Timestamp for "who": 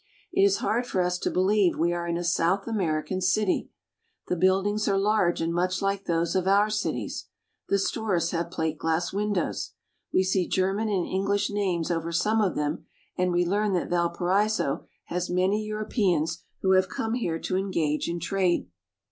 16.63-16.71